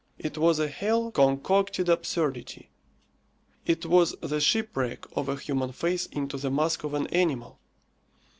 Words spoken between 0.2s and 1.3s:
was a hell